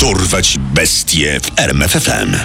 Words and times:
Dorwać 0.00 0.58
bestie 0.58 1.40
w 1.40 1.58
RMFFM. 1.60 2.36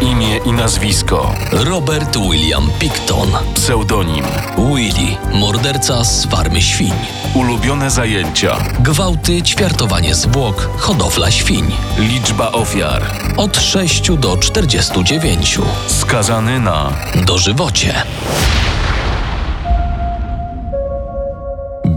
Imię 0.00 0.36
i 0.46 0.52
nazwisko. 0.52 1.34
Robert 1.52 2.16
William 2.16 2.70
Picton. 2.78 3.28
Pseudonim. 3.54 4.24
Willy, 4.56 5.16
morderca 5.32 6.04
z 6.04 6.26
farmy 6.26 6.62
świń. 6.62 6.92
Ulubione 7.34 7.90
zajęcia. 7.90 8.56
Gwałty, 8.80 9.42
ćwiartowanie 9.42 10.14
zwłok, 10.14 10.68
hodowla 10.78 11.30
świń. 11.30 11.72
Liczba 11.98 12.52
ofiar. 12.52 13.02
Od 13.36 13.56
6 13.56 14.10
do 14.10 14.36
49. 14.36 15.58
Skazany 15.86 16.60
na 16.60 16.92
Dożywocie. 17.26 17.94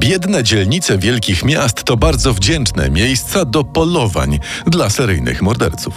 Biedne 0.02 0.44
dzielnice 0.44 0.98
wielkich 0.98 1.46
miast 1.46 1.84
to 1.84 1.98
bardzo 1.98 2.34
wdzięczne 2.34 2.90
miejsca 2.90 3.46
do 3.46 3.64
polowań 3.64 4.40
dla 4.68 4.90
seryjnych 4.90 5.42
morderców. 5.42 5.94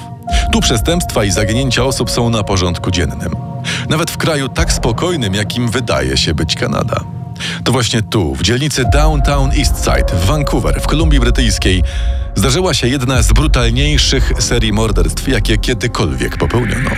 Tu 0.53 0.61
przestępstwa 0.61 1.25
i 1.25 1.31
zaginięcia 1.31 1.85
osób 1.85 2.11
są 2.11 2.31
na 2.31 2.43
porządku 2.43 2.91
dziennym. 2.91 3.37
Nawet 3.89 4.11
w 4.11 4.17
kraju 4.17 4.49
tak 4.49 4.73
spokojnym, 4.73 5.35
jakim 5.35 5.69
wydaje 5.69 6.17
się 6.17 6.35
być 6.35 6.55
Kanada. 6.55 7.01
To 7.65 7.73
właśnie 7.73 8.03
tu, 8.03 8.35
w 8.35 8.43
dzielnicy 8.43 8.85
Downtown 8.93 9.51
Eastside 9.59 10.21
w 10.21 10.27
Vancouver, 10.27 10.81
w 10.81 10.87
Kolumbii 10.87 11.21
Brytyjskiej, 11.21 11.83
zdarzyła 12.35 12.75
się 12.75 12.89
jedna 12.89 13.23
z 13.23 13.33
brutalniejszych 13.33 14.33
serii 14.39 14.73
morderstw, 14.73 15.29
jakie 15.29 15.59
kiedykolwiek 15.59 16.37
popełniono. 16.37 16.91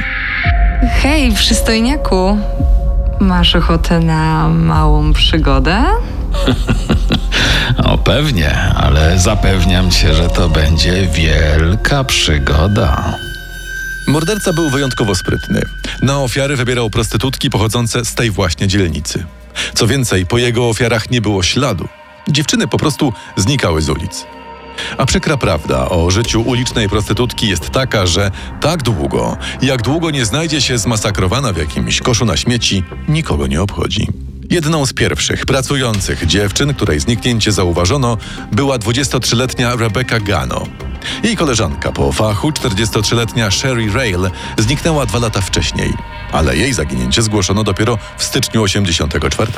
Hej, 1.03 1.33
przystojniaku. 1.33 2.39
Masz 3.21 3.57
ochotę 3.57 4.01
na 4.01 4.49
małą 4.49 5.13
przygodę? 5.13 5.85
O 7.85 7.99
pewnie, 7.99 8.57
ale 8.77 9.19
zapewniam 9.19 9.91
cię, 9.91 10.15
że 10.15 10.29
to 10.29 10.49
będzie 10.49 11.07
wielka 11.07 12.05
przygoda. 12.05 13.19
Morderca 14.07 14.53
był 14.53 14.71
wyjątkowo 14.71 15.15
sprytny. 15.15 15.63
Na 16.03 16.19
ofiary 16.19 16.57
wybierał 16.57 16.91
prostytutki 16.91 17.51
pochodzące 17.51 18.05
z 18.05 18.15
tej 18.15 18.31
właśnie 18.31 18.69
dzielnicy. 18.69 19.25
Co 19.75 19.87
więcej, 19.87 20.27
po 20.27 20.39
jego 20.39 20.69
ofiarach 20.69 21.11
nie 21.11 21.21
było 21.21 21.43
śladu. 21.43 21.89
Dziewczyny 22.29 22.69
po 22.69 22.79
prostu 22.79 23.13
znikały 23.37 23.83
z 23.83 23.89
ulic. 23.89 24.27
A 24.99 25.07
przykra 25.07 25.37
prawda 25.37 25.89
o 25.89 26.11
życiu 26.11 26.43
ulicznej 26.43 26.89
prostytutki 26.89 27.49
jest 27.49 27.71
taka, 27.71 28.07
że 28.07 28.31
tak 28.61 28.83
długo, 28.83 29.37
jak 29.63 29.83
długo 29.83 30.11
nie 30.11 30.25
znajdzie 30.25 30.61
się 30.61 30.79
zmasakrowana 30.79 31.53
w 31.53 31.57
jakimś 31.57 32.01
koszu 32.01 32.25
na 32.25 32.37
śmieci, 32.37 32.85
nikogo 33.09 33.47
nie 33.47 33.63
obchodzi. 33.63 34.09
Jedną 34.51 34.87
z 34.87 34.93
pierwszych 34.93 35.47
pracujących 35.47 36.27
dziewczyn, 36.27 36.75
której 36.75 37.01
zniknięcie 37.01 37.53
zauważono, 37.53 38.17
była 38.53 38.79
23-letnia 38.79 39.77
Rebecca 39.77 40.21
Gano. 40.21 40.63
Jej 41.23 41.37
koleżanka 41.37 41.93
po 41.93 42.13
fachu, 42.13 42.51
43-letnia 42.51 43.51
Sherry 43.51 43.93
Rail, 43.93 44.31
zniknęła 44.59 45.07
dwa 45.07 45.19
lata 45.19 45.41
wcześniej, 45.41 45.93
ale 46.33 46.57
jej 46.57 46.73
zaginięcie 46.73 47.23
zgłoszono 47.23 47.65
dopiero 47.65 47.99
w 48.17 48.25
styczniu 48.25 48.63
84. 48.63 49.53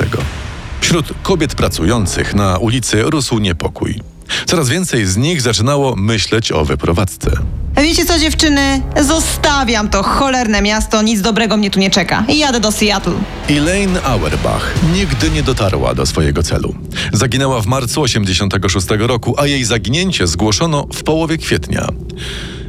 Wśród 0.81 1.13
kobiet 1.23 1.55
pracujących 1.55 2.35
na 2.35 2.57
ulicy 2.57 3.03
rósł 3.03 3.39
niepokój. 3.39 4.01
Coraz 4.45 4.69
więcej 4.69 5.05
z 5.05 5.17
nich 5.17 5.41
zaczynało 5.41 5.95
myśleć 5.95 6.51
o 6.51 6.65
wyprowadzce. 6.65 7.31
Wiecie 7.77 8.05
co, 8.05 8.19
dziewczyny? 8.19 8.81
Zostawiam 9.01 9.89
to 9.89 10.03
cholerne 10.03 10.61
miasto, 10.61 11.01
nic 11.01 11.21
dobrego 11.21 11.57
mnie 11.57 11.71
tu 11.71 11.79
nie 11.79 11.89
czeka. 11.89 12.23
Jadę 12.27 12.59
do 12.59 12.71
Seattle. 12.71 13.13
Elaine 13.49 13.99
Auerbach 14.03 14.73
nigdy 14.93 15.29
nie 15.31 15.43
dotarła 15.43 15.95
do 15.95 16.05
swojego 16.05 16.43
celu. 16.43 16.75
Zaginęła 17.13 17.61
w 17.61 17.65
marcu 17.65 18.01
86 18.01 18.87
roku, 18.99 19.35
a 19.37 19.45
jej 19.45 19.63
zaginięcie 19.63 20.27
zgłoszono 20.27 20.87
w 20.93 21.03
połowie 21.03 21.37
kwietnia. 21.37 21.87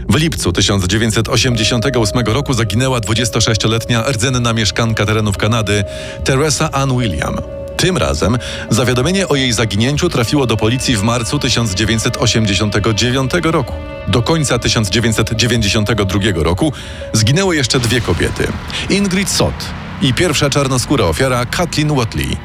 W 0.08 0.14
lipcu 0.14 0.53
1988 0.53 2.25
roku 2.27 2.53
zaginęła 2.55 2.98
26-letnia 2.98 4.03
rdzenna 4.12 4.53
mieszkanka 4.53 5.06
terenów 5.06 5.37
Kanady 5.37 5.84
Teresa 6.25 6.70
Ann 6.70 6.99
William. 6.99 7.59
Tym 7.76 7.97
razem 7.97 8.38
zawiadomienie 8.70 9.28
o 9.28 9.36
jej 9.36 9.53
zaginięciu 9.53 10.08
trafiło 10.08 10.47
do 10.47 10.56
policji 10.56 10.97
w 10.97 11.03
marcu 11.03 11.38
1989 11.38 13.31
roku. 13.42 13.75
Do 14.08 14.22
końca 14.22 14.58
1992 14.58 16.20
roku 16.34 16.72
zginęły 17.12 17.56
jeszcze 17.56 17.81
dwie 17.81 18.00
kobiety: 18.00 18.48
Ingrid 18.91 19.31
Sott 19.31 19.64
i 20.03 20.14
pierwsza 20.14 20.50
czarnoskóra 20.50 21.04
ofiara 21.04 21.47
Kathleen 21.47 21.94
Watley. 21.94 22.36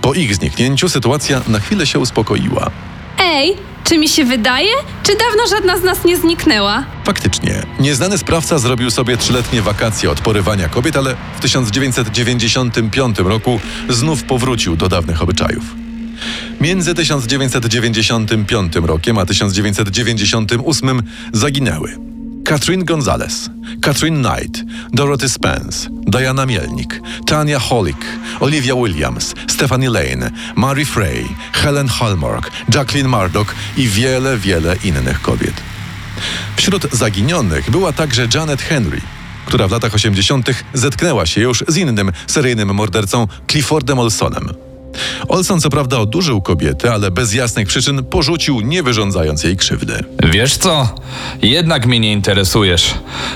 Po 0.00 0.14
ich 0.14 0.34
zniknięciu 0.34 0.88
sytuacja 0.88 1.42
na 1.48 1.60
chwilę 1.60 1.86
się 1.86 1.98
uspokoiła. 1.98 2.70
Ej, 3.18 3.56
czy 3.84 3.98
mi 3.98 4.08
się 4.08 4.24
wydaje? 4.24 4.70
Czy 5.02 5.12
dawno 5.12 5.46
żadna 5.50 5.78
z 5.78 5.82
nas 5.82 6.04
nie 6.04 6.16
zniknęła? 6.16 6.84
Faktycznie, 7.04 7.62
nieznany 7.80 8.18
sprawca 8.18 8.58
zrobił 8.58 8.90
sobie 8.90 9.16
trzyletnie 9.16 9.62
wakacje 9.62 10.10
od 10.10 10.20
porywania 10.20 10.68
kobiet, 10.68 10.96
ale 10.96 11.16
w 11.36 11.40
1995 11.40 13.18
roku 13.18 13.60
znów 13.88 14.24
powrócił 14.24 14.76
do 14.76 14.88
dawnych 14.88 15.22
obyczajów. 15.22 15.64
Między 16.60 16.94
1995 16.94 18.72
rokiem 18.74 19.18
a 19.18 19.26
1998 19.26 21.02
zaginęły 21.32 22.11
Katrin 22.44 22.84
Gonzalez, 22.84 23.50
Katrin 23.80 24.22
Knight, 24.22 24.64
Dorothy 24.92 25.28
Spence, 25.28 25.88
Diana 25.90 26.46
Mielnik, 26.46 27.00
Tania 27.26 27.58
Holick, 27.58 28.04
Olivia 28.40 28.74
Williams, 28.74 29.34
Stephanie 29.46 29.90
Lane, 29.90 30.30
Mary 30.56 30.84
Frey, 30.84 31.24
Helen 31.52 31.88
Hallmark, 31.88 32.50
Jacqueline 32.74 33.08
Murdoch 33.08 33.54
i 33.76 33.88
wiele, 33.88 34.36
wiele 34.38 34.76
innych 34.84 35.22
kobiet. 35.22 35.54
Wśród 36.56 36.92
zaginionych 36.92 37.70
była 37.70 37.92
także 37.92 38.28
Janet 38.34 38.62
Henry, 38.62 39.00
która 39.46 39.68
w 39.68 39.70
latach 39.70 39.94
80. 39.94 40.50
zetknęła 40.74 41.26
się 41.26 41.40
już 41.40 41.64
z 41.68 41.76
innym 41.76 42.12
seryjnym 42.26 42.74
mordercą 42.74 43.28
Cliffordem 43.50 43.98
Olsonem. 43.98 44.71
Olson 45.28 45.60
co 45.60 45.70
prawda 45.70 45.98
odurzył 45.98 46.42
kobietę, 46.42 46.92
ale 46.92 47.10
bez 47.10 47.34
jasnych 47.34 47.68
przyczyn 47.68 48.04
porzucił, 48.04 48.60
nie 48.60 48.82
wyrządzając 48.82 49.44
jej 49.44 49.56
krzywdy. 49.56 50.04
Wiesz 50.32 50.56
co? 50.56 50.88
Jednak 51.42 51.86
mnie 51.86 52.00
nie 52.00 52.12
interesujesz. 52.12 52.94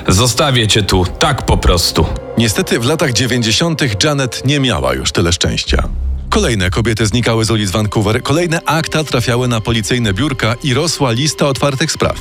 Zostawię 0.09 0.69
cię 0.69 0.83
tu, 0.83 1.05
tak 1.19 1.47
po 1.47 1.57
prostu. 1.57 2.07
Niestety 2.39 2.81
w 2.81 2.85
latach 2.85 3.13
90. 3.13 4.05
Janet 4.05 4.43
nie 4.47 4.61
miała 4.61 4.95
już 4.95 5.13
tyle 5.13 5.33
szczęścia. 5.33 5.89
Kolejne 6.31 6.71
kobiety 6.71 7.07
znikały 7.07 7.45
z 7.45 7.51
ulic 7.51 7.71
Vancouver, 7.71 8.23
kolejne 8.23 8.61
akta 8.65 9.05
trafiały 9.05 9.49
na 9.49 9.61
policyjne 9.61 10.15
biurka 10.15 10.55
i 10.63 10.75
rosła 10.75 11.13
lista 11.13 11.47
otwartych 11.47 11.93
spraw. 11.93 12.17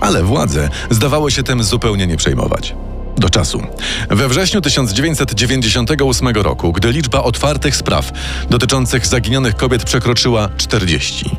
Ale 0.00 0.22
władze 0.22 0.68
zdawały 0.90 1.30
się 1.30 1.42
tym 1.42 1.62
zupełnie 1.62 2.06
nie 2.06 2.16
przejmować. 2.16 2.74
Do 3.18 3.30
czasu. 3.30 3.62
We 4.10 4.28
wrześniu 4.28 4.60
1998 4.60 6.28
roku, 6.28 6.72
gdy 6.72 6.92
liczba 6.92 7.22
otwartych 7.22 7.76
spraw 7.76 8.12
dotyczących 8.50 9.06
zaginionych 9.06 9.56
kobiet 9.56 9.84
przekroczyła 9.84 10.48
40. 10.56 11.30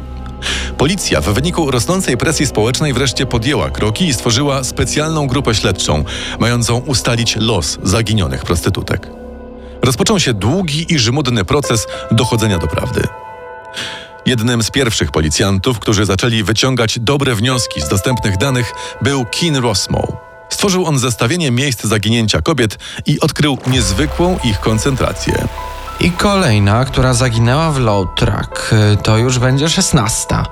Policja 0.78 1.22
w 1.22 1.34
wyniku 1.34 1.72
rosnącej 1.72 2.18
presji 2.18 2.48
społecznej 2.48 2.94
wreszcie 2.94 3.26
podjęła 3.26 3.70
kroki 3.70 4.06
i 4.06 4.14
stworzyła 4.14 4.64
specjalną 4.64 5.28
grupę 5.28 5.56
śledczą, 5.56 6.04
mającą 6.40 6.78
ustalić 6.78 7.36
los 7.36 7.78
zaginionych 7.84 8.44
prostytutek. 8.44 9.10
Rozpoczął 9.82 10.20
się 10.20 10.34
długi 10.34 10.94
i 10.94 11.00
żmudny 11.00 11.46
proces 11.46 11.88
dochodzenia 12.12 12.58
do 12.58 12.68
prawdy. 12.68 13.08
Jednym 14.26 14.64
z 14.64 14.72
pierwszych 14.72 15.12
policjantów, 15.12 15.80
którzy 15.80 16.06
zaczęli 16.06 16.44
wyciągać 16.44 17.00
dobre 17.00 17.36
wnioski 17.36 17.82
z 17.82 17.90
dostępnych 17.90 18.38
danych, 18.38 18.72
był 19.02 19.26
Keen 19.26 19.56
Rosmow. 19.56 20.35
Stworzył 20.56 20.86
on 20.86 21.00
zestawienie 21.00 21.52
miejsc 21.52 21.84
zaginięcia 21.84 22.42
kobiet 22.42 22.80
i 23.06 23.20
odkrył 23.20 23.58
niezwykłą 23.68 24.40
ich 24.44 24.60
koncentrację. 24.60 25.48
I 26.00 26.12
kolejna, 26.12 26.86
która 26.86 27.14
zaginęła 27.14 27.72
w 27.72 27.80
Low 27.80 28.08
Track, 28.16 28.74
y, 28.74 28.98
to 29.04 29.18
już 29.18 29.40
będzie 29.40 29.70
szesnasta. 29.70 30.46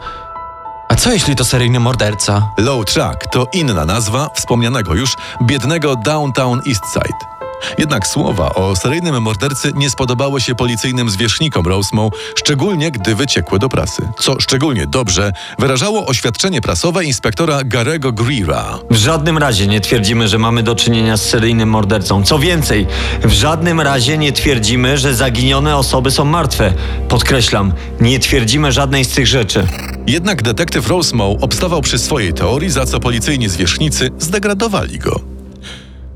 A 0.90 0.95
co 0.95 1.12
jeśli 1.12 1.36
to 1.36 1.45
seryjny 1.45 1.80
morderca? 1.80 2.50
Low 2.57 2.86
Track 2.86 3.28
to 3.31 3.48
inna 3.54 3.86
nazwa 3.86 4.30
wspomnianego 4.36 4.94
już 4.94 5.16
biednego 5.44 5.95
Downtown 5.95 6.62
Eastside. 6.68 7.32
Jednak 7.77 8.07
słowa 8.07 8.50
o 8.56 8.75
seryjnym 8.75 9.21
mordercy 9.21 9.71
nie 9.75 9.89
spodobały 9.89 10.42
się 10.42 10.56
policyjnym 10.56 11.10
zwierzchnikom 11.10 11.68
Rosemont, 11.68 12.13
szczególnie 12.36 12.92
gdy 12.92 13.15
wyciekły 13.15 13.60
do 13.60 13.69
prasy. 13.69 14.01
Co 14.19 14.39
szczególnie 14.39 14.88
dobrze 14.88 15.31
wyrażało 15.60 16.06
oświadczenie 16.06 16.62
prasowe 16.62 17.06
inspektora 17.06 17.63
Garego 17.63 18.12
Greera. 18.12 18.80
W 18.89 18.95
żadnym 18.95 19.38
razie 19.38 19.68
nie 19.68 19.81
twierdzimy, 19.81 20.27
że 20.27 20.39
mamy 20.39 20.63
do 20.63 20.75
czynienia 20.75 21.18
z 21.18 21.30
seryjnym 21.30 21.69
mordercą. 21.69 22.24
Co 22.24 22.39
więcej, 22.39 22.88
w 23.24 23.31
żadnym 23.31 23.81
razie 23.81 24.18
nie 24.18 24.31
twierdzimy, 24.31 24.98
że 24.98 25.16
zaginione 25.16 25.77
osoby 25.77 26.12
są 26.12 26.25
martwe. 26.25 26.74
Podkreślam, 27.09 27.74
nie 28.01 28.19
twierdzimy 28.19 28.71
żadnej 28.71 29.06
z 29.06 29.09
tych 29.09 29.27
rzeczy. 29.27 29.68
Jednak 30.07 30.42
detektyw 30.42 30.88
Rosemont 30.88 31.44
obstawał 31.44 31.81
przy 31.81 32.00
swojej 32.00 32.33
teorii, 32.33 32.69
za 32.69 32.86
co 32.86 33.00
policyjni 33.00 33.50
zwierzchnicy 33.50 34.09
zdegradowali 34.19 35.00
go. 35.00 35.32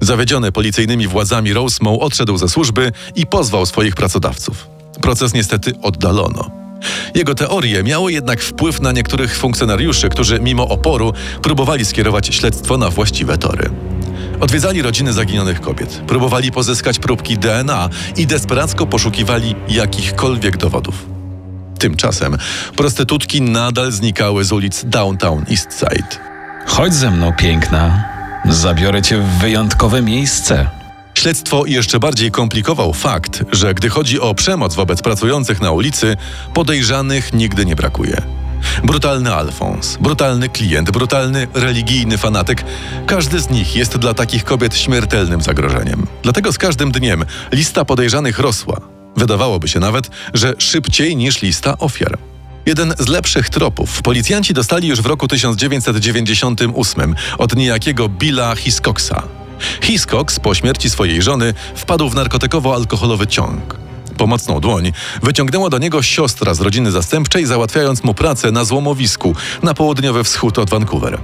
Zawiedziony 0.02 0.52
policyjnymi 0.52 1.08
władzami 1.08 1.54
Rosemont 1.54 2.02
odszedł 2.02 2.38
ze 2.38 2.50
służby 2.50 2.92
i 3.16 3.26
pozwał 3.26 3.66
swoich 3.66 3.96
pracodawców. 3.96 4.68
Proces 5.02 5.34
niestety 5.34 5.74
oddalono. 5.82 6.52
Jego 7.16 7.36
teorie 7.36 7.84
miały 7.84 8.12
jednak 8.14 8.42
wpływ 8.42 8.82
na 8.82 8.92
niektórych 8.92 9.38
funkcjonariuszy, 9.38 10.10
którzy 10.10 10.40
mimo 10.40 10.68
oporu 10.68 11.14
próbowali 11.42 11.86
skierować 11.86 12.36
śledztwo 12.36 12.78
na 12.78 12.90
właściwe 12.90 13.38
tory. 13.38 13.70
Odwiedzali 14.40 14.82
rodziny 14.82 15.14
zaginionych 15.14 15.62
kobiet, 15.62 16.02
próbowali 16.08 16.52
pozyskać 16.52 17.00
próbki 17.00 17.38
DNA 17.38 17.90
i 18.18 18.28
desperacko 18.28 18.86
poszukiwali 18.86 19.56
jakichkolwiek 19.70 20.58
dowodów. 20.58 21.06
Tymczasem 21.80 22.38
prostytutki 22.76 23.42
nadal 23.42 23.92
znikały 23.92 24.44
z 24.44 24.52
ulic 24.52 24.86
Downtown 24.86 25.46
East 25.52 25.80
Side. 25.80 26.28
Chodź 26.66 26.94
ze 26.94 27.12
mną, 27.12 27.34
piękna. 27.34 28.17
Zabiorę 28.46 29.02
cię 29.02 29.18
w 29.18 29.40
wyjątkowe 29.40 30.02
miejsce. 30.02 30.70
Śledztwo 31.14 31.66
jeszcze 31.66 32.00
bardziej 32.00 32.32
komplikował 32.32 32.94
fakt, 32.94 33.44
że 33.52 33.74
gdy 33.74 33.90
chodzi 33.90 34.20
o 34.20 34.36
przemoc 34.36 34.76
wobec 34.76 35.02
pracujących 35.02 35.62
na 35.62 35.72
ulicy, 35.72 36.18
podejrzanych 36.54 37.34
nigdy 37.34 37.66
nie 37.66 37.76
brakuje. 37.76 38.22
Brutalny 38.84 39.34
Alfons, 39.34 39.98
brutalny 40.02 40.50
klient, 40.50 40.92
brutalny 40.92 41.48
religijny 41.54 42.18
fanatyk 42.18 42.64
każdy 43.06 43.40
z 43.40 43.50
nich 43.50 43.76
jest 43.76 43.98
dla 43.98 44.14
takich 44.14 44.44
kobiet 44.44 44.78
śmiertelnym 44.78 45.42
zagrożeniem. 45.42 46.08
Dlatego 46.24 46.52
z 46.52 46.58
każdym 46.58 46.92
dniem 46.92 47.26
lista 47.52 47.86
podejrzanych 47.86 48.40
rosła. 48.40 48.82
Wydawałoby 49.18 49.68
się 49.68 49.80
nawet, 49.80 50.10
że 50.34 50.54
szybciej 50.58 51.16
niż 51.16 51.42
lista 51.42 51.78
ofiar. 51.78 52.18
Jeden 52.68 52.94
z 53.00 53.08
lepszych 53.08 53.50
tropów 53.50 54.02
policjanci 54.02 54.54
dostali 54.54 54.88
już 54.88 55.02
w 55.02 55.06
roku 55.06 55.28
1998 55.28 57.16
od 57.38 57.56
niejakiego 57.56 58.10
Billa 58.10 58.56
Hiscoxa. 58.56 59.24
Hiscox 59.82 60.40
po 60.40 60.56
śmierci 60.56 60.90
swojej 60.90 61.22
żony 61.22 61.54
wpadł 61.76 62.10
w 62.10 62.16
narkotykowo-alkoholowy 62.16 63.28
ciąg. 63.28 63.76
Pomocną 64.18 64.60
dłoń 64.60 64.92
wyciągnęła 65.24 65.70
do 65.70 65.78
niego 65.78 66.02
siostra 66.02 66.54
z 66.54 66.62
rodziny 66.62 66.92
zastępczej, 66.92 67.46
załatwiając 67.46 68.04
mu 68.04 68.14
pracę 68.14 68.52
na 68.52 68.66
złomowisku 68.66 69.36
na 69.64 69.74
południowy 69.74 70.24
wschód 70.24 70.60
od 70.60 70.70
Vancouver. 70.70 71.20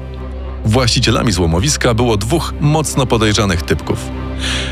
Właścicielami 0.65 1.31
złomowiska 1.31 1.93
było 1.93 2.17
dwóch 2.17 2.53
mocno 2.59 3.05
podejrzanych 3.05 3.61
typków. 3.61 3.99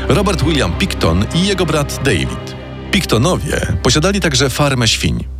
Robert 0.08 0.44
William 0.44 0.72
Picton 0.72 1.26
i 1.34 1.46
jego 1.46 1.66
brat 1.66 2.00
David. 2.04 2.56
Pictonowie 2.90 3.66
posiadali 3.82 4.20
także 4.20 4.50
farmę 4.50 4.88
świń. 4.88 5.31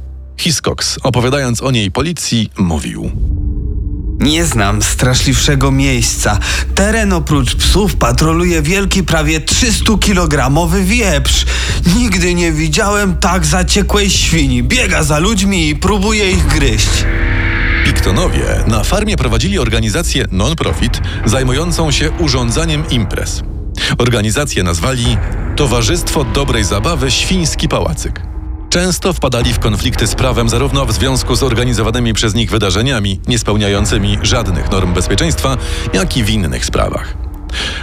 Hiscox, 0.42 0.98
opowiadając 1.02 1.62
o 1.62 1.70
niej 1.70 1.90
policji, 1.90 2.50
mówił. 2.58 3.10
Nie 4.18 4.44
znam 4.44 4.82
straszliwszego 4.82 5.70
miejsca. 5.70 6.38
Teren 6.74 7.12
oprócz 7.12 7.54
psów 7.54 7.96
patroluje 7.96 8.62
wielki, 8.62 9.02
prawie 9.02 9.40
300-kilogramowy 9.40 10.84
wieprz. 10.84 11.46
Nigdy 11.96 12.34
nie 12.34 12.52
widziałem 12.52 13.16
tak 13.16 13.46
zaciekłej 13.46 14.10
świni. 14.10 14.62
Biega 14.62 15.02
za 15.02 15.18
ludźmi 15.18 15.68
i 15.68 15.76
próbuje 15.76 16.30
ich 16.30 16.46
gryźć. 16.46 17.04
Pictonowie 17.84 18.64
na 18.66 18.84
farmie 18.84 19.16
prowadzili 19.16 19.58
organizację 19.58 20.24
non-profit 20.30 21.00
zajmującą 21.24 21.90
się 21.90 22.10
urządzaniem 22.10 22.84
imprez. 22.90 23.42
Organizację 23.98 24.62
nazwali 24.62 25.16
Towarzystwo 25.56 26.24
Dobrej 26.24 26.64
Zabawy 26.64 27.10
Świński 27.10 27.68
Pałacyk. 27.68 28.31
Często 28.72 29.12
wpadali 29.12 29.52
w 29.52 29.58
konflikty 29.58 30.06
z 30.06 30.14
prawem 30.14 30.48
zarówno 30.48 30.86
w 30.86 30.92
związku 30.92 31.36
z 31.36 31.42
organizowanymi 31.42 32.14
przez 32.14 32.34
nich 32.34 32.50
wydarzeniami 32.50 33.20
niespełniającymi 33.28 34.18
żadnych 34.22 34.70
norm 34.70 34.94
bezpieczeństwa, 34.94 35.56
jak 35.92 36.16
i 36.16 36.24
w 36.24 36.30
innych 36.30 36.64
sprawach. 36.64 37.14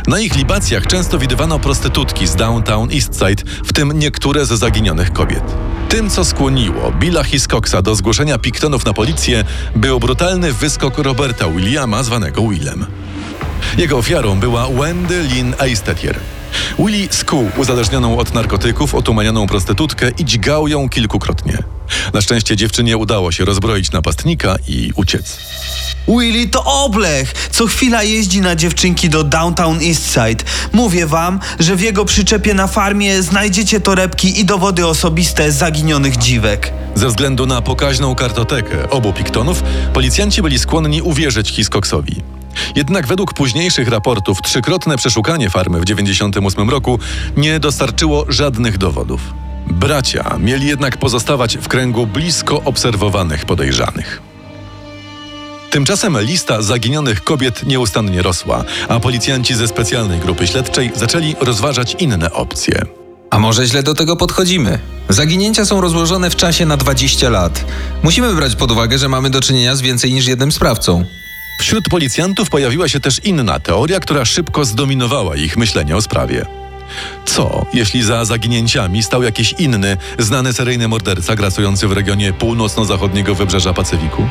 Na 0.08 0.20
ich 0.20 0.36
libacjach 0.36 0.88
często 0.88 1.20
widywano 1.20 1.60
prostytutki 1.60 2.28
z 2.28 2.36
downtown 2.36 2.92
Eastside, 2.92 3.44
w 3.66 3.74
tym 3.74 4.00
niektóre 4.00 4.46
ze 4.46 4.58
zaginionych 4.58 5.14
kobiet. 5.14 5.44
Tym, 5.90 6.10
co 6.10 6.26
skłoniło 6.26 6.92
Billa 6.92 7.24
Hiscoxa 7.24 7.82
do 7.84 7.96
zgłoszenia 7.96 8.38
Pictonów 8.38 8.86
na 8.86 8.94
policję, 8.94 9.44
był 9.76 10.00
brutalny 10.00 10.54
wyskok 10.54 10.98
Roberta 10.98 11.50
Williama, 11.50 12.04
zwanego 12.04 12.42
Willem. 12.42 12.86
Jego 13.78 13.98
ofiarą 13.98 14.40
była 14.40 14.68
Wendy 14.68 15.24
Lynn 15.24 15.54
Eistetier. 15.60 16.20
Willie 16.80 17.08
skuł 17.12 17.50
uzależnioną 17.58 18.18
od 18.18 18.34
narkotyków, 18.34 18.96
otumanioną 18.96 19.48
prostytutkę 19.48 20.12
i 20.18 20.26
dźgał 20.26 20.68
ją 20.68 20.90
kilkukrotnie. 20.90 21.58
Na 22.14 22.22
szczęście 22.22 22.56
dziewczynie 22.56 22.98
udało 22.98 23.32
się 23.32 23.46
rozbroić 23.46 23.92
napastnika 23.92 24.56
i 24.68 24.92
uciec. 24.96 25.38
Willy 26.08 26.48
to 26.48 26.64
oblech! 26.64 27.50
Co 27.52 27.68
chwila 27.68 28.04
jeździ 28.04 28.42
na 28.42 28.56
dziewczynki 28.56 29.10
do 29.10 29.24
Downtown 29.24 29.80
Eastside. 29.88 30.44
Mówię 30.74 31.08
wam, 31.08 31.40
że 31.60 31.76
w 31.76 31.82
jego 31.82 32.06
przyczepie 32.06 32.54
na 32.54 32.68
farmie 32.68 33.22
znajdziecie 33.22 33.80
torebki 33.80 34.40
i 34.40 34.46
dowody 34.46 34.88
osobiste 34.88 35.52
zaginionych 35.52 36.18
dziwek. 36.18 36.74
Ze 36.96 37.08
względu 37.08 37.46
na 37.46 37.62
pokaźną 37.62 38.16
kartotekę 38.16 38.90
obu 38.90 39.14
Pictonów, 39.14 39.64
policjanci 39.94 40.42
byli 40.42 40.60
skłonni 40.60 41.02
uwierzyć 41.02 41.50
Hiscoxowi. 41.50 42.39
Jednak 42.76 43.08
według 43.08 43.34
późniejszych 43.34 43.88
raportów 43.88 44.42
trzykrotne 44.42 44.98
przeszukanie 44.98 45.50
farmy 45.50 45.80
w 45.80 45.86
1998 45.86 46.70
roku 46.70 47.00
nie 47.38 47.60
dostarczyło 47.60 48.26
żadnych 48.30 48.78
dowodów. 48.78 49.22
Bracia 49.68 50.38
mieli 50.40 50.68
jednak 50.68 50.98
pozostawać 50.98 51.58
w 51.58 51.68
kręgu 51.68 52.08
blisko 52.08 52.62
obserwowanych 52.64 53.46
podejrzanych. 53.46 54.22
Tymczasem 55.70 56.18
lista 56.22 56.62
zaginionych 56.62 57.24
kobiet 57.24 57.66
nieustannie 57.66 58.22
rosła, 58.22 58.64
a 58.88 59.00
policjanci 59.00 59.56
ze 59.56 59.68
specjalnej 59.68 60.20
grupy 60.20 60.48
śledczej 60.48 60.92
zaczęli 60.96 61.36
rozważać 61.42 61.96
inne 62.00 62.32
opcje. 62.32 62.86
A 63.30 63.40
może 63.40 63.66
źle 63.66 63.84
do 63.84 63.94
tego 63.94 64.16
podchodzimy? 64.16 64.80
Zaginięcia 65.10 65.66
są 65.66 65.82
rozłożone 65.82 66.30
w 66.30 66.36
czasie 66.36 66.66
na 66.66 66.78
20 66.78 67.30
lat. 67.30 67.66
Musimy 68.04 68.34
brać 68.34 68.56
pod 68.56 68.72
uwagę, 68.72 68.98
że 68.98 69.10
mamy 69.10 69.30
do 69.30 69.42
czynienia 69.42 69.76
z 69.76 69.82
więcej 69.82 70.14
niż 70.14 70.28
jednym 70.28 70.52
sprawcą. 70.52 71.06
Wśród 71.60 71.90
policjantów 71.90 72.50
pojawiła 72.50 72.88
się 72.88 73.00
też 73.00 73.20
inna 73.24 73.60
teoria, 73.60 74.00
która 74.00 74.26
szybko 74.26 74.66
zdominowała 74.66 75.36
ich 75.36 75.58
myślenie 75.58 75.96
o 75.96 76.02
sprawie. 76.02 76.46
Co, 77.26 77.66
jeśli 77.74 78.04
za 78.04 78.26
zaginięciami 78.26 79.04
stał 79.04 79.24
jakiś 79.24 79.54
inny, 79.54 79.98
znany 80.20 80.54
seryjny 80.54 80.88
morderca 80.88 81.36
grasujący 81.36 81.88
w 81.88 81.92
regionie 81.92 82.34
północno-zachodniego 82.34 83.36
wybrzeża 83.36 83.74
Pacyfiku? 83.74 84.28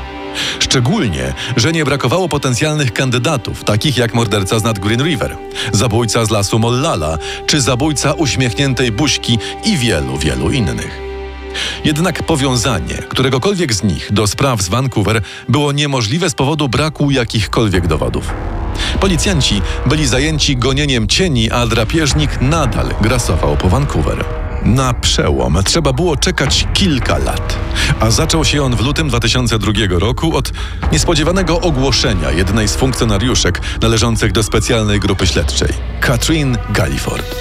Szczególnie, 0.58 1.34
że 1.56 1.72
nie 1.72 1.84
brakowało 1.84 2.28
potencjalnych 2.28 2.92
kandydatów, 2.92 3.64
takich 3.64 3.96
jak 3.96 4.14
morderca 4.14 4.58
z 4.58 4.62
nad 4.62 4.78
Green 4.78 5.02
River, 5.02 5.36
zabójca 5.72 6.24
z 6.24 6.30
lasu 6.30 6.58
Mollala, 6.58 7.18
czy 7.46 7.60
zabójca 7.60 8.12
uśmiechniętej 8.12 8.92
buźki 8.92 9.38
i 9.64 9.76
wielu, 9.76 10.18
wielu 10.18 10.50
innych. 10.50 11.07
Jednak 11.84 12.22
powiązanie 12.22 12.94
któregokolwiek 12.94 13.74
z 13.74 13.82
nich 13.82 14.12
do 14.12 14.26
spraw 14.26 14.62
z 14.62 14.68
Vancouver 14.68 15.22
było 15.48 15.72
niemożliwe 15.72 16.30
z 16.30 16.34
powodu 16.34 16.68
braku 16.68 17.10
jakichkolwiek 17.10 17.86
dowodów. 17.86 18.34
Policjanci 19.00 19.62
byli 19.86 20.06
zajęci 20.06 20.56
gonieniem 20.56 21.08
cieni, 21.08 21.50
a 21.50 21.66
drapieżnik 21.66 22.40
nadal 22.40 22.94
grasował 23.00 23.56
po 23.56 23.68
Vancouver. 23.68 24.24
Na 24.64 24.94
przełom 24.94 25.58
trzeba 25.64 25.92
było 25.92 26.16
czekać 26.16 26.66
kilka 26.74 27.18
lat, 27.18 27.58
a 28.00 28.10
zaczął 28.10 28.44
się 28.44 28.62
on 28.62 28.76
w 28.76 28.80
lutym 28.80 29.08
2002 29.08 29.72
roku 29.88 30.36
od 30.36 30.52
niespodziewanego 30.92 31.60
ogłoszenia 31.60 32.30
jednej 32.30 32.68
z 32.68 32.76
funkcjonariuszek 32.76 33.60
należących 33.82 34.32
do 34.32 34.42
specjalnej 34.42 35.00
grupy 35.00 35.26
śledczej, 35.26 35.68
Katrin 36.00 36.58
Galliford. 36.70 37.36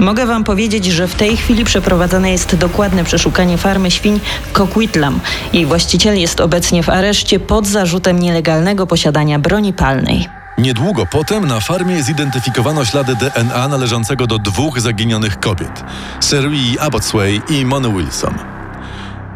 Mogę 0.00 0.26
Wam 0.26 0.44
powiedzieć, 0.44 0.84
że 0.84 1.08
w 1.08 1.14
tej 1.14 1.36
chwili 1.36 1.64
przeprowadzane 1.64 2.30
jest 2.30 2.56
dokładne 2.56 3.04
przeszukanie 3.04 3.58
farmy 3.58 3.90
świń 3.90 4.20
Coquitlam. 4.52 5.20
Jej 5.52 5.66
właściciel 5.66 6.18
jest 6.18 6.40
obecnie 6.40 6.82
w 6.82 6.88
areszcie 6.88 7.40
pod 7.40 7.66
zarzutem 7.66 8.18
nielegalnego 8.18 8.86
posiadania 8.86 9.38
broni 9.38 9.72
palnej. 9.72 10.28
Niedługo 10.58 11.06
potem 11.06 11.46
na 11.46 11.60
farmie 11.60 12.02
zidentyfikowano 12.02 12.84
ślady 12.84 13.16
DNA 13.16 13.68
należącego 13.68 14.26
do 14.26 14.38
dwóch 14.38 14.80
zaginionych 14.80 15.40
kobiet 15.40 15.84
Sherry 16.20 16.80
Abbotsway 16.80 17.42
i 17.48 17.64
Mona 17.64 17.88
Wilson. 17.88 18.49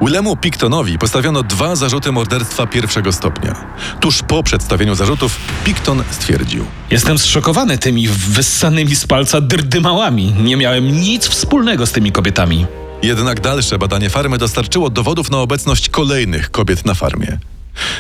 Willemu 0.05 0.37
Pictonowi 0.37 0.99
postawiono 0.99 1.43
dwa 1.43 1.77
zarzuty 1.77 2.13
morderstwa 2.13 2.67
pierwszego 2.67 3.13
stopnia. 3.13 3.65
Tuż 4.01 4.23
po 4.23 4.43
przedstawieniu 4.43 4.95
zarzutów 4.95 5.37
Picton 5.65 6.03
stwierdził: 6.11 6.65
Jestem 6.91 7.19
zszokowany 7.19 7.79
tymi 7.79 8.09
wyssanymi 8.09 8.97
z 8.97 9.07
palca 9.07 9.41
dyrdymałami. 9.41 10.35
Nie 10.43 10.57
miałem 10.57 11.01
nic 11.01 11.27
wspólnego 11.27 11.87
z 11.87 11.93
tymi 11.93 12.13
kobietami. 12.13 12.67
Jednak 13.03 13.41
dalsze 13.41 13.79
badanie 13.79 14.11
farmy 14.11 14.39
dostarczyło 14.39 14.91
dowodów 14.91 15.31
na 15.31 15.39
obecność 15.39 15.89
kolejnych 15.89 16.51
kobiet 16.51 16.87
na 16.87 16.95
farmie. 16.95 17.39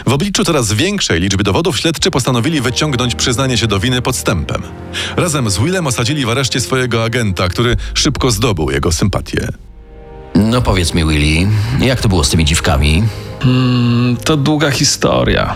W 0.06 0.12
obliczu 0.12 0.44
coraz 0.44 0.73
większej 0.73 1.20
liczby 1.20 1.44
dowodów 1.44 1.78
śledczy 1.78 2.11
postanowili 2.11 2.61
wyciągnąć 2.61 3.14
przyznanie 3.14 3.58
się 3.58 3.66
do 3.66 3.80
winy 3.80 4.02
podstępem. 4.02 4.62
Razem 5.16 5.50
z 5.50 5.58
Willem 5.58 5.87
osadzili 5.87 6.26
w 6.26 6.30
areszcie 6.30 6.61
swojego 6.61 7.04
agenta, 7.04 7.49
który 7.49 7.76
szybko 7.94 8.30
zdobył 8.30 8.70
jego 8.70 8.92
sympatię. 8.92 9.49
No 10.35 10.62
powiedz 10.62 10.95
mi, 10.95 11.05
Willy, 11.05 11.49
jak 11.81 12.00
to 12.00 12.09
było 12.09 12.25
z 12.25 12.29
tymi 12.31 12.45
dziwkami? 12.45 13.03
Hmm, 13.43 14.17
to 14.17 14.37
długa 14.37 14.71
historia. 14.71 15.55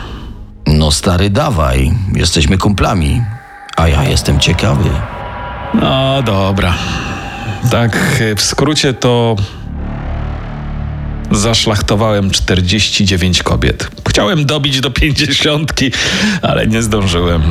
No 0.67 0.91
stary, 0.91 1.31
dawaj, 1.31 1.93
jesteśmy 2.15 2.59
kumplami, 2.59 3.23
a 3.77 3.89
ja 3.89 4.05
jestem 4.05 4.41
ciekawy. 4.41 4.91
No 5.75 6.23
dobra. 6.23 6.75
Tak, 7.71 8.23
w 8.37 8.43
skrócie 8.43 8.95
to. 8.95 9.37
Zaszlachtowałem 11.31 12.31
49 12.31 13.43
kobiet. 13.43 13.91
Chciałem 14.09 14.47
dobić 14.47 14.81
do 14.81 14.91
pięćdziesiątki, 14.91 15.93
ale 16.43 16.67
nie 16.67 16.83
zdążyłem. 16.83 17.43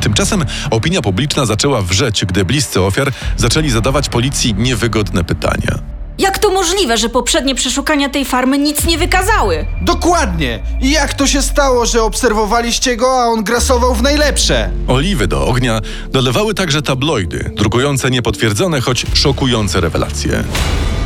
Tymczasem 0.00 0.44
opinia 0.70 1.02
publiczna 1.02 1.46
zaczęła 1.46 1.82
wrzeć, 1.82 2.24
gdy 2.24 2.44
bliscy 2.44 2.80
ofiar 2.82 3.12
zaczęli 3.36 3.70
zadawać 3.70 4.08
policji 4.08 4.54
niewygodne 4.54 5.24
pytania. 5.24 5.78
Jak 6.20 6.38
to 6.38 6.50
możliwe, 6.50 6.96
że 6.98 7.08
poprzednie 7.08 7.54
przeszukania 7.54 8.08
tej 8.08 8.24
farmy 8.24 8.58
nic 8.58 8.84
nie 8.86 8.98
wykazały? 8.98 9.66
Dokładnie! 9.82 10.62
I 10.80 10.90
jak 10.90 11.14
to 11.14 11.26
się 11.26 11.42
stało, 11.42 11.86
że 11.86 12.02
obserwowaliście 12.02 12.96
go, 12.96 13.22
a 13.22 13.26
on 13.26 13.44
grasował 13.44 13.94
w 13.94 14.02
najlepsze? 14.02 14.70
Oliwy 14.88 15.26
do 15.26 15.46
ognia 15.46 15.80
dolewały 16.10 16.54
także 16.54 16.82
tabloidy, 16.82 17.50
drukujące 17.56 18.10
niepotwierdzone, 18.10 18.80
choć 18.80 19.06
szokujące 19.14 19.80
rewelacje. 19.80 20.44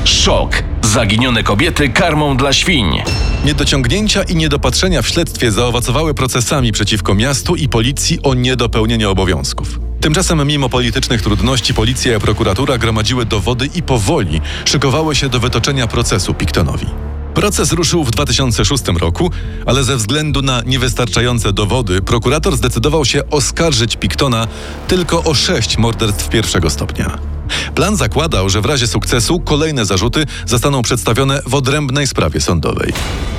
Szok. 0.04 0.73
Zaginione 0.84 1.42
kobiety 1.42 1.88
karmą 1.88 2.36
dla 2.36 2.52
świń. 2.52 3.02
Niedociągnięcia 3.44 4.22
i 4.22 4.36
niedopatrzenia 4.36 5.02
w 5.02 5.08
śledztwie 5.08 5.52
zaowocowały 5.52 6.14
procesami 6.14 6.72
przeciwko 6.72 7.14
miastu 7.14 7.56
i 7.56 7.68
policji 7.68 8.18
o 8.22 8.34
niedopełnienie 8.34 9.08
obowiązków. 9.08 9.80
Tymczasem, 10.00 10.46
mimo 10.46 10.68
politycznych 10.68 11.22
trudności, 11.22 11.74
policja 11.74 12.16
i 12.16 12.20
prokuratura 12.20 12.78
gromadziły 12.78 13.24
dowody 13.24 13.68
i 13.74 13.82
powoli 13.82 14.40
szykowały 14.64 15.14
się 15.14 15.28
do 15.28 15.40
wytoczenia 15.40 15.86
procesu 15.86 16.34
Pictonowi. 16.34 16.86
Proces 17.34 17.72
ruszył 17.72 18.04
w 18.04 18.10
2006 18.10 18.84
roku, 19.00 19.30
ale 19.66 19.84
ze 19.84 19.96
względu 19.96 20.42
na 20.42 20.62
niewystarczające 20.66 21.52
dowody, 21.52 22.02
prokurator 22.02 22.56
zdecydował 22.56 23.04
się 23.04 23.30
oskarżyć 23.30 23.96
Pictona 23.96 24.46
tylko 24.88 25.24
o 25.24 25.34
sześć 25.34 25.78
morderstw 25.78 26.28
pierwszego 26.28 26.70
stopnia. 26.70 27.33
Plan 27.74 27.96
zakładał, 27.96 28.48
że 28.48 28.60
w 28.60 28.66
razie 28.66 28.86
sukcesu 28.86 29.40
kolejne 29.40 29.84
zarzuty 29.84 30.26
zostaną 30.46 30.82
przedstawione 30.82 31.42
w 31.46 31.54
odrębnej 31.54 32.06
sprawie 32.06 32.40
sądowej. 32.40 32.92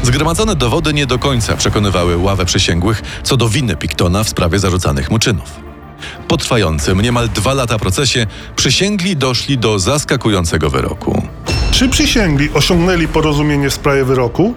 Zgromadzone 0.03 0.55
dowody 0.55 0.93
nie 0.93 1.05
do 1.05 1.19
końca 1.19 1.57
przekonywały 1.57 2.17
ławę 2.17 2.45
przysięgłych 2.45 3.01
co 3.23 3.37
do 3.37 3.49
winy 3.49 3.75
Pictona 3.75 4.23
w 4.23 4.29
sprawie 4.29 4.59
zarzucanych 4.59 5.11
mu 5.11 5.19
czynów. 5.19 5.49
Po 6.27 6.37
trwającym 6.37 7.01
niemal 7.01 7.29
dwa 7.29 7.53
lata 7.53 7.79
procesie 7.79 8.27
przysięgli 8.55 9.15
doszli 9.15 9.57
do 9.57 9.79
zaskakującego 9.79 10.69
wyroku. 10.69 11.27
Czy 11.71 11.89
przysięgli 11.89 12.49
osiągnęli 12.53 13.07
porozumienie 13.07 13.69
w 13.69 13.73
sprawie 13.73 14.05
wyroku? 14.05 14.53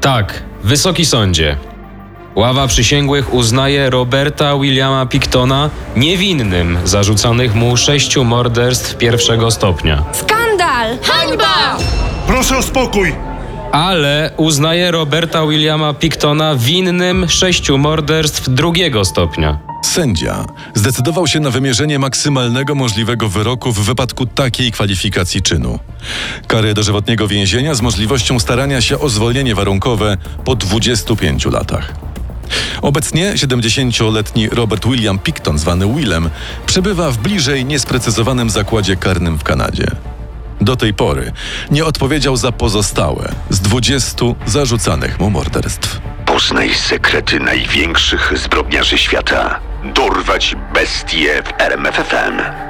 Tak, 0.00 0.42
Wysoki 0.64 1.04
Sądzie. 1.04 1.56
Ława 2.36 2.66
przysięgłych 2.66 3.34
uznaje 3.34 3.90
Roberta 3.90 4.58
Williama 4.58 5.06
Pictona 5.06 5.70
niewinnym 5.96 6.78
zarzucanych 6.84 7.54
mu 7.54 7.76
sześciu 7.76 8.24
morderstw 8.24 8.96
pierwszego 8.96 9.50
stopnia. 9.50 10.04
Skandal! 10.12 10.98
Hańba! 11.02 11.76
Proszę 12.26 12.58
o 12.58 12.62
spokój! 12.62 13.14
Ale 13.72 14.30
uznaje 14.36 14.90
Roberta 14.90 15.46
Williama 15.46 15.94
Pictona 15.94 16.54
winnym 16.56 17.28
sześciu 17.28 17.78
morderstw 17.78 18.48
drugiego 18.48 19.04
stopnia. 19.04 19.58
Sędzia 19.84 20.44
zdecydował 20.74 21.26
się 21.26 21.40
na 21.40 21.50
wymierzenie 21.50 21.98
maksymalnego 21.98 22.74
możliwego 22.74 23.28
wyroku 23.28 23.72
w 23.72 23.78
wypadku 23.78 24.26
takiej 24.26 24.72
kwalifikacji 24.72 25.42
czynu. 25.42 25.78
Karę 26.46 26.74
dożywotniego 26.74 27.28
więzienia 27.28 27.74
z 27.74 27.80
możliwością 27.80 28.38
starania 28.38 28.80
się 28.80 28.98
o 28.98 29.08
zwolnienie 29.08 29.54
warunkowe 29.54 30.16
po 30.44 30.54
25 30.56 31.46
latach. 31.46 31.94
Obecnie 32.82 33.32
70-letni 33.32 34.48
Robert 34.48 34.86
William 34.86 35.18
Picton, 35.18 35.58
zwany 35.58 35.94
Willem, 35.94 36.30
przebywa 36.66 37.10
w 37.10 37.18
bliżej 37.18 37.64
niesprecyzowanym 37.64 38.50
zakładzie 38.50 38.96
karnym 38.96 39.38
w 39.38 39.42
Kanadzie. 39.42 39.86
Do 40.60 40.76
tej 40.76 40.94
pory 40.94 41.32
nie 41.70 41.84
odpowiedział 41.84 42.36
za 42.36 42.52
pozostałe 42.52 43.32
z 43.50 43.60
20 43.60 44.26
zarzucanych 44.46 45.20
mu 45.20 45.30
morderstw. 45.30 46.00
Poznaj 46.26 46.74
sekrety 46.74 47.40
największych 47.40 48.32
zbrodniarzy 48.38 48.98
świata. 48.98 49.60
Dorwać 49.94 50.56
bestie 50.74 51.42
w 51.42 51.60
RMFFM. 51.60 52.65